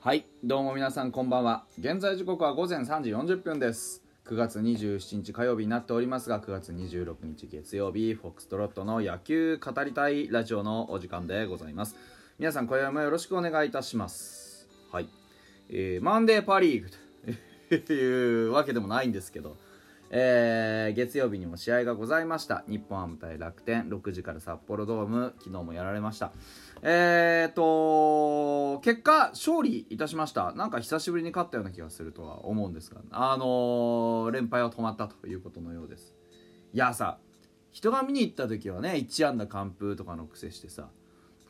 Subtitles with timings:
[0.00, 1.64] はいどうも皆さんこんばんは。
[1.76, 4.04] 現在時刻は午前3時40分です。
[4.26, 11.96] 9月27日火曜日になっておりますが9月26日月曜日フォックストロットの野球語りたいラジオのお時間でございます。
[12.38, 14.68] 皆さん今夜もよろしくお願いいたします。
[14.92, 15.08] はい、
[15.68, 16.84] えー、マンデーパリー
[17.68, 19.56] グというわけでもないんですけど
[20.10, 22.64] えー、月曜日にも試合がございました。
[22.66, 23.90] 日本ハム対楽天。
[23.90, 25.34] 6時から札幌ドーム。
[25.38, 26.32] 昨日もやられました。
[26.82, 30.52] えーと結果勝利いたしました。
[30.52, 36.14] なんか久しぶりに勝ったような気がするとは思うんですがあのー、連敗は止まったということのようです。
[36.72, 37.18] いやさ
[37.72, 40.88] 人が見に行った時はね1安打完封とかの癖してさ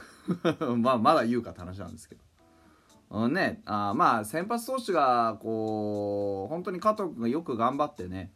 [0.76, 2.22] まあまだ言うかって話なんですけど。
[3.12, 8.32] うんね、あまあ先発投手がこう本当に加藤君がよく頑張ってね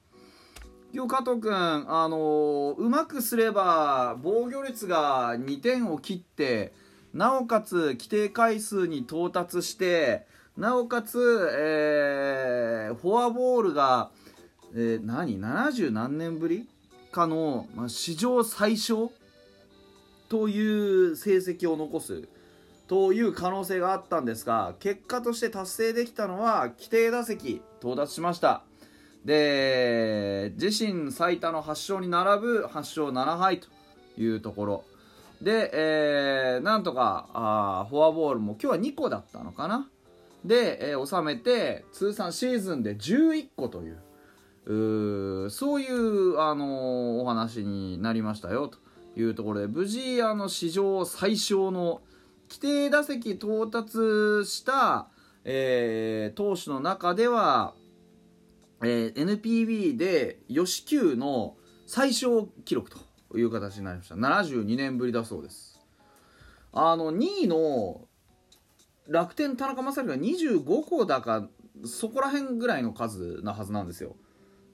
[0.96, 6.72] 今日加藤君、あの、うまくすれば防御率が2点を切って
[7.12, 14.10] なおかつ規定回数に到達してなおかつ、えー、フォアボールが、
[14.74, 16.66] えー、何？70何年ぶり
[17.12, 19.12] かの、まあ、史上最小
[20.30, 22.26] という成績を残す。
[22.88, 28.62] という可能性があったんですが結果として達成できたのは規定打席到達しました。
[29.26, 33.66] で自身最多の8勝に並ぶ8勝7敗と
[34.16, 34.84] いうところ。
[35.42, 39.88] で、えー、なんとかあフォアボールも今日は2個だったのかな。
[40.44, 48.78] で、えー、収めて通算シーズンで11個というそういう、あのー、お話になりましたよと
[49.20, 52.00] いうところで無事あの史上最小の
[52.48, 53.98] 規定打席到達
[54.44, 55.08] した、
[55.44, 57.74] えー、投手の中では
[58.82, 61.56] えー、NPB で吉球の
[61.86, 64.14] 最小記録という形になりました。
[64.14, 65.80] 72年ぶりだそうです。
[66.72, 68.02] あの2位の
[69.08, 71.48] 楽天田中将大が25個だか
[71.84, 74.16] そこら辺ぐらいの数なはずなんですよ。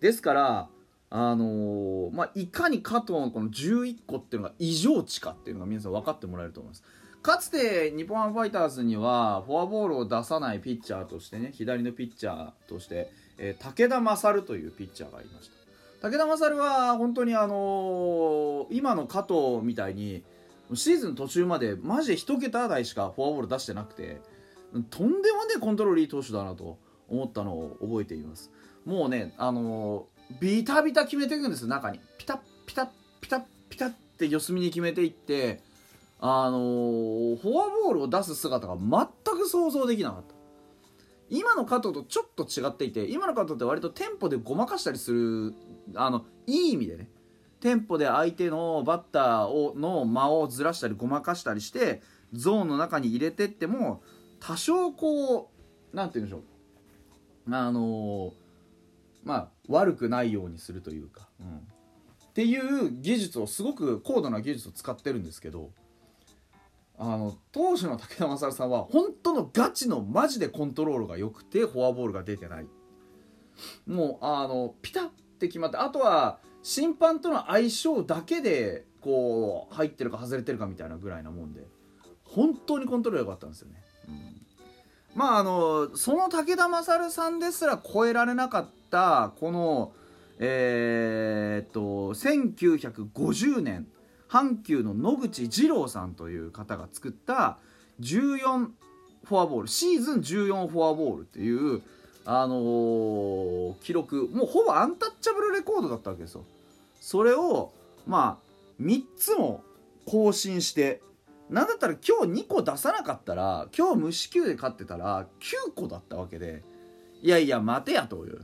[0.00, 0.68] ですから
[1.14, 6.82] あのー、まあ、いかに加藤のこの11個っていうのが異常値かっていうのが皆さん分かってもらえると思います。
[7.22, 15.50] かつて日本ハムファイターズにはフォアボールを出さないピッチャーとしてね左のピッチャーとしてえー、武田勝というピッチャーがいまし
[16.00, 16.08] た。
[16.08, 20.24] 武田勝は本当にあのー、今の加藤みたいに
[20.74, 24.20] シーズン途中までマジで1桁台しかフォアボール出してなくて
[24.90, 26.78] とんでもねコントロールいい投手だなと
[27.08, 28.50] 思ったのを覚えています。
[28.84, 32.00] もうねあのー、ビタビタ決めていくんです中に。
[32.18, 32.88] ピタッピタッ
[33.20, 35.60] ピタッピタッって四隅に決めていって
[36.24, 40.34] あのー、フォアボールを出す姿が全く想像できなかった。
[41.28, 45.54] 今の加藤とちょっと違っていて今の加藤って割とテンポでごまかしたりする
[45.96, 47.10] あのいい意味でね。
[47.58, 52.02] テンポで相手のバッターをの間をずらしたりごまかしたりして
[52.32, 54.02] ゾーンの中に入れてっても
[54.38, 55.50] 多少こ
[55.92, 56.42] う何て言うんでしょ
[57.48, 57.54] う。
[57.54, 58.32] あの
[59.24, 65.70] まあ悪くないようにするというか、うん、っていう技術をすごく高度な技術を使ってるんですけど
[67.04, 72.66] あの当時の武田勝さんは本当のガチのマジでコントロールが良くてフォアボールが出てない。
[73.88, 75.08] もうあのピタッ
[75.40, 81.66] て決まってあとは審判との相性だけでこう入ってるか外れてるかみたいなぐらいなもんで
[82.24, 83.74] 本当にコントロール良かったんですよね、
[84.08, 84.46] うん、
[85.14, 89.92] まああのその武田勝さんですら超えられなかったこの
[90.38, 93.86] えー、っと1950年。
[94.32, 97.58] 阪急の野口二郎さんという方が作った
[98.00, 98.68] 14
[99.24, 101.82] フォアボールシーズン14フォアボールっていう
[102.24, 106.44] あのー、記録もうほぼアンタッチャブルレコードだったわけですよ。
[106.98, 107.72] それを
[108.06, 109.62] まあ3つも
[110.06, 111.02] 更新して
[111.50, 116.62] なんだったら今日2個出さなかったら今日無四球で勝ってたら9個だったわけで
[117.20, 118.40] いやいや待てやという。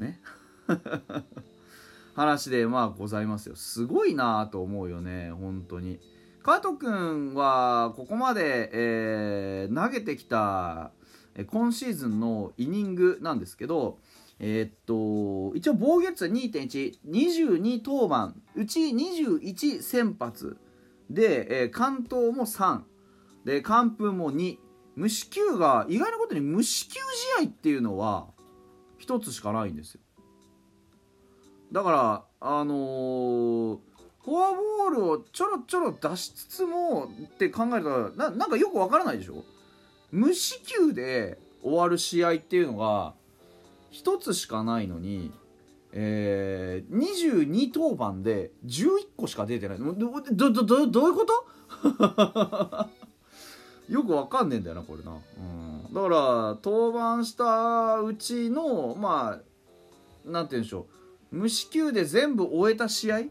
[0.00, 0.20] ね。
[2.16, 3.56] 話でまあございますよ。
[3.56, 6.00] すごいなと思うよね本当に。
[6.42, 10.92] 加藤君はここまで、えー、投げてきた
[11.48, 13.98] 今シーズンのイニングなんですけど
[14.38, 20.56] えー、っと一応防御率は2.122登板うち21先発
[21.10, 22.80] で、えー、完投も3
[23.44, 24.56] で完封も2
[24.94, 26.94] 無四球が意外なことに無四球
[27.38, 28.28] 試合っていうのは
[29.04, 30.00] 1つしかないんですよ。
[31.72, 33.78] だからあのー、
[34.24, 39.44] フォアボールをちょろちょろ出しつつもって考えたらななんかよくわからないでしょ？
[40.12, 43.14] 無四球で終わる試合っていうのが
[43.92, 45.32] 1つしかないのに、
[45.92, 46.96] えー、
[47.46, 49.78] 22登板で11個しか出てない。
[49.78, 52.88] どどどどどういうこと？
[53.92, 55.40] よくわかんねえんだよなこれな、う
[55.90, 56.16] ん、だから
[56.62, 59.40] 登板したうちのま
[60.26, 60.86] あなんて言うんでしょう？
[61.36, 63.22] 無四球で全部終えた試合っ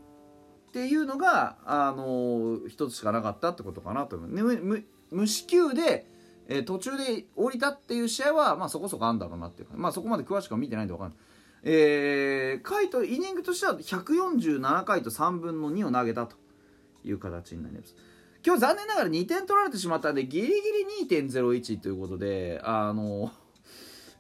[0.71, 6.07] ていうのがあの一つしかなかったってことかなと思う、無無四球で、
[6.47, 11.17] えー、途中で降りたっていう試合は、まあ、そこそこあるんだろうなっていうまあそこまで詳しくは見てないんで分かんない。
[11.67, 16.35] えー、回とイニングとしては147回と3分の2を投げたと
[17.03, 17.95] いう形になります。
[18.45, 23.31] 今日残念ながら2点取られてしまったんでギリギリ2.01ということであの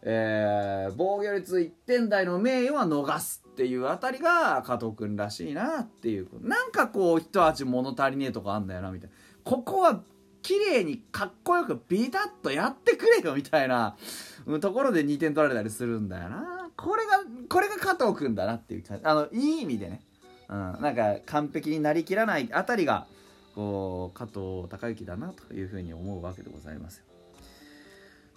[0.07, 9.15] えー、防御率1点台の名誉は逃すっていうあたりが加藤君らしいなっていうなんかこう一味物足りねえとこあんだよなみたいな。
[9.45, 10.01] ここは
[10.41, 13.95] 綺麗にかっこよくビタッとやってくれよみたいな
[14.59, 16.69] ところで2点取られたりするんだよな。
[16.75, 18.83] これがこれが加藤君だなっていう。
[18.83, 20.01] 感じあのいい意味でね、
[20.49, 23.07] うん、なんか完璧になりきらないあたりが
[23.55, 27.05] こう加藤孝之だなというふうに思うわけでございますよ。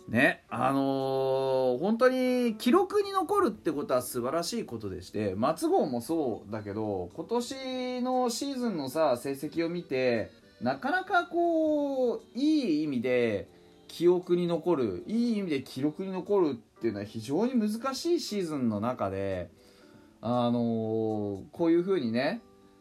[0.09, 13.49] ねあのー、本当に記録に残るってことは素晴らしいことでして松郷もそうだけど今年のシーズンのさ成績を見てなかなかこういい意味で
[13.87, 19.51] 記憶に残るいい意味で記録に残るっていうのは非常に難しいシーズンの中で
[20.21, 22.41] あのー、こういうふうにね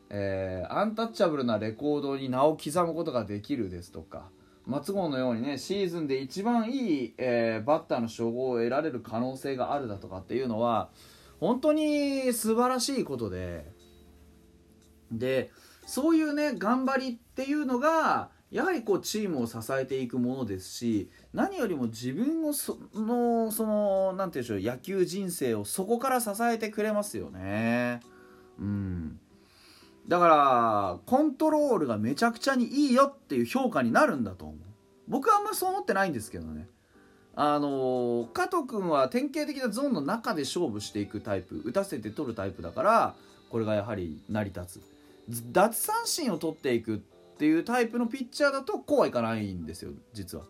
[0.09, 4.30] えー、アンタッチャブルなレコードに名を刻むことができるですとか
[4.68, 10.90] 松郷のようにねシーズンで一番いい、えー、バッターの称号を得られる可能性があるだとかっていうのは
[11.40, 13.66] 本当に素晴らしいことで
[15.12, 15.52] で
[15.86, 28.00] そういうね頑張りっていうのがやはりこうチームを支えていくものですし何よりも自分のそのその何て言うんでしょう野球人生をそこから支えてくれますよね。
[28.60, 29.19] うん。
[30.07, 34.57] だからコントロールがめちゃくちゃにいいよっていう評価になるんだと思う。
[35.07, 36.69] 僕はあんまりそう思ってないんですけどね。
[37.36, 43.15] あの加藤君は典型的なゾーンの中で勝負していくタイプ打たせて取るタイプだから
[43.51, 44.81] これがやはり成り立つ。
[45.51, 47.00] 奪三振を取っていくっ
[47.38, 50.45] ていうタイプのピッチャーだとこうはいかないんですよ実は。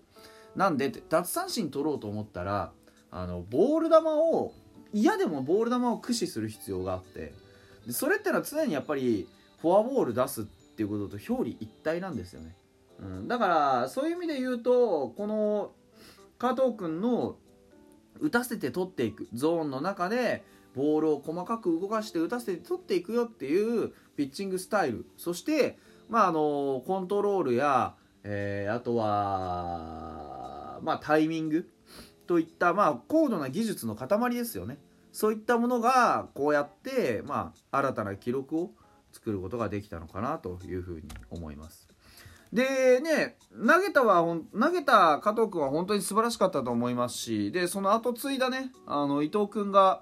[0.55, 2.71] なんで奪三振取ろうと思ったら
[3.09, 4.53] あのボール球を
[4.93, 7.33] 嫌でもボール球を駆使する必要があって。
[7.89, 9.27] それってのは常にやっぱり
[9.61, 12.55] フォアボール出すっていうことと表裏一体なんですよね、
[12.99, 15.71] うん、だからそういう意味で言うとこの
[16.37, 17.37] 加藤君の
[18.19, 20.43] 打たせて取っていくゾーンの中で
[20.75, 25.07] ボールを細かく動かして打たせて取っていくよっていうピッチングスタイル。
[25.17, 31.69] そしてまああのコントロールや、えー、あとはまあタイミング。
[32.27, 34.77] といったまあ高度な技術の塊ですよね。
[35.11, 38.71] そういったものがこうやってまあ新たな記録を
[39.17, 41.87] 作ることができたのかなというふうに思います。
[42.53, 44.23] でね投げたは
[44.57, 50.01] 投げた加藤君は本当に素晴らしかったと思いますしでその後継いだねあの伊藤君が、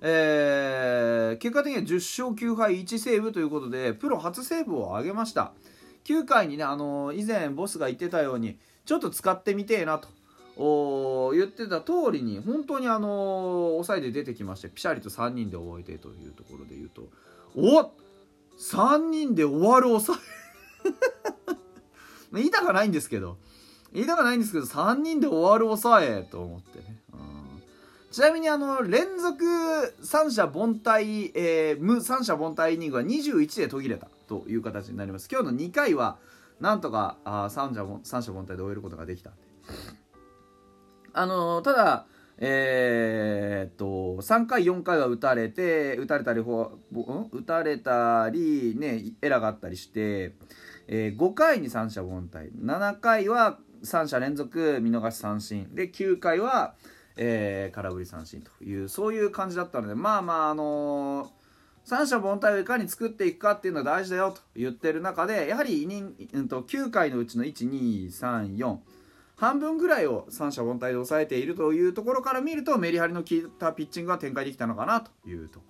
[0.00, 1.94] えー、結果的には10
[2.28, 5.52] 勝9敗1セーブということでプロ初セーブを挙げました
[6.04, 10.08] 9回にねあの以前ボスが言ってたようにちょっと使ってみてえなと
[11.32, 17.08] 言ってた通りに本当にあの抑えで出てきましてピシャリと3人で終えてというところで言うと
[17.56, 17.90] おっ
[18.60, 20.20] 3人で終わる抑え。
[22.32, 23.38] 言いたかないんですけど。
[23.92, 27.62] 言いたかないんですけど3人で終わる抑えと思ってね、うん、
[28.10, 29.44] ちなみにあの連続
[30.02, 35.28] 三者凡退、えー、無三者凡退イニングは21で途切れたという形になります。
[35.30, 36.18] 今日の2回は
[36.60, 39.32] なんとかあ三者三者凡退で終えることができた
[41.12, 42.06] あのー、ただ
[42.42, 43.84] えー、っと
[44.22, 47.28] 3回4回は打たれて打たれたりうん？
[47.32, 50.32] 打たれたりねエラーがあったりして、
[50.88, 52.50] えー、5回に三者凡退。
[52.54, 55.74] 7回は3者連続見逃し三振。
[55.74, 56.74] で9回は、
[57.16, 61.28] えー、空振り三振というそういう感じだったのでまあまああのー、
[61.84, 68.78] 三者凡退をいかに作っていくかっていうのは大事だよと言ってる中でやはりイニン、うん、と9回のうちの1234
[69.40, 75.64] 半分ぐらいを三者凡退で抑えているというところから見るとメリハリの効いたピッチングが展開できたのかなというとこ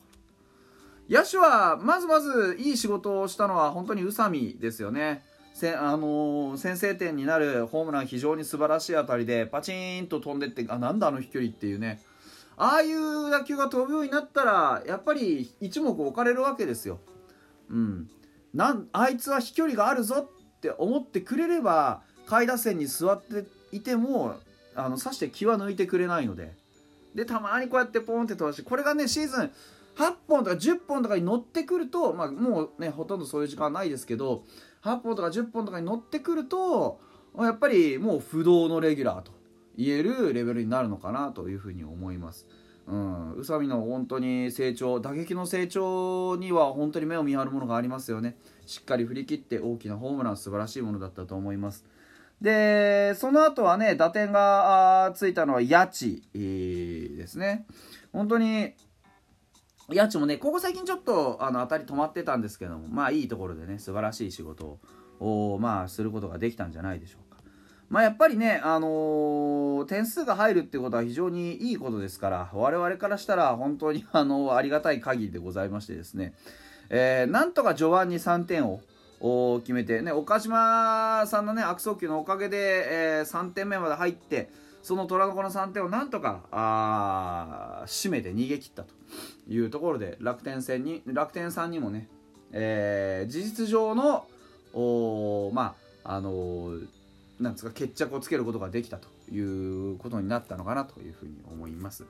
[1.09, 1.21] ろ。
[1.21, 5.23] 野手はまずまずいい仕事をしたのは本当に宇佐美ですよね。
[5.55, 12.03] せあのー、先制点になるホームラン非常に素晴らしい当たりでパチンと飛んでってあなんだあの飛距離っていうね。
[12.57, 16.99] ああいう打球が飛ぶようになったらやっぱり一目置かれるわけですよ。
[17.71, 18.11] うん、
[18.53, 24.37] なんあいつは飛距離があるぞって思ってくれれば下位打線に座っていても
[24.75, 26.53] あの刺して気は抜いてくれないので。
[27.15, 29.51] でたまにこうやってポンって飛ばしてこれがねシーズン
[29.97, 34.45] 8本とか10本とかに乗ってくると、まあ、もうねほとんどそういう時間はないですけど
[34.83, 37.01] 8本とか10本とかに乗ってくると
[37.39, 39.33] やっぱりもう不動のレギュラーと
[39.77, 42.47] 言えるレベルになるのかなというふうに思います。
[42.87, 48.37] うん、宇佐美の本当に成長打撃の成長には本当に目を見張るものがありますよね。
[48.67, 51.85] しっかり振り切って大きなホームラン素晴らしいものだったと思います。
[52.41, 57.67] でその後はね打点がついたのは八千、えー、ですね。
[58.13, 58.75] 本当に
[59.95, 64.79] 八千もねここ最近ちょっとあの当たり止まってたんですけどもまあいいところでね素晴らしい仕事
[65.19, 67.31] をまあすることができたんじゃないでしょうか。
[67.91, 76.35] まあ、やっぱりね、あのー、点数が入るっていうことは非常にいいことですから、我々からしたら本当に、あのー、ありがたい限りでございましてですね、
[76.89, 78.81] えー、なんとか序盤に3点を
[79.21, 84.51] を決めて、ね、岡島さんのね、悪送球のおかげで、えー、3点目まで入って、
[84.83, 88.95] その虎の子の3点をなんとかあ締めて逃げ切ったと
[89.47, 92.09] いうところで楽天戦に楽天さんにもね、
[92.51, 94.25] えー、事実上の
[94.73, 96.87] おまああのー
[97.41, 99.41] なんですか決着をつけることができたとい
[99.95, 102.05] うことになったのかなというふうに思います。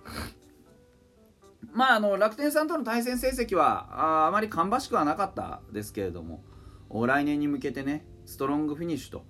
[1.72, 6.42] まあ、あの楽天さんとの対戦成績はああまり芳しくはなかったですけれども
[7.06, 9.20] 来年に向けてねストロングフィニッシュ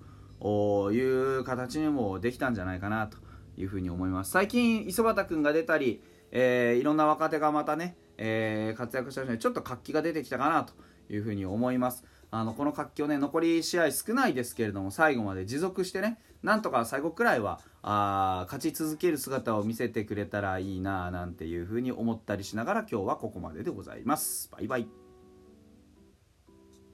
[0.41, 3.17] という形にもできたんじゃないかなと
[3.57, 4.31] いうふうに思います。
[4.31, 6.01] 最近磯畑君が出たり、
[6.31, 10.73] えー、いろんな若手がまたね、えー、活躍したのでちょっと活気が出てきたかなと
[11.13, 12.03] いうふうに思います。
[12.31, 24.49] あのこの活気をね残り試合少ないですけれども最後まで持続してねなんとか最後くらいはあ勝ち続ける姿を見せてくれたらいいななんていうふうに思ったりしながら今日はここまででございます。
[24.51, 25.00] バイバイ。